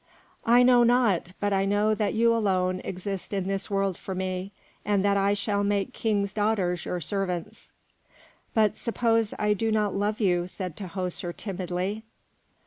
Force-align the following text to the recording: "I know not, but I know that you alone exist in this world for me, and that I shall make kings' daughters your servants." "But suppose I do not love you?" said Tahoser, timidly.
"I 0.47 0.63
know 0.63 0.81
not, 0.83 1.33
but 1.39 1.53
I 1.53 1.63
know 1.65 1.93
that 1.93 2.15
you 2.15 2.33
alone 2.33 2.79
exist 2.83 3.33
in 3.33 3.47
this 3.47 3.69
world 3.69 3.99
for 3.99 4.15
me, 4.15 4.51
and 4.83 5.05
that 5.05 5.15
I 5.15 5.35
shall 5.35 5.63
make 5.63 5.93
kings' 5.93 6.33
daughters 6.33 6.85
your 6.85 6.99
servants." 6.99 7.71
"But 8.55 8.77
suppose 8.77 9.35
I 9.37 9.53
do 9.53 9.71
not 9.71 9.93
love 9.93 10.19
you?" 10.19 10.47
said 10.47 10.75
Tahoser, 10.75 11.33
timidly. 11.37 12.03